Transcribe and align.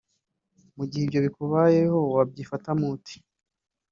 Mu 0.77 0.83
gihe 0.89 1.03
ibyo 1.05 1.19
bikubayeho 1.25 1.99
wabyifatamo 2.15 2.85
ute 2.95 3.15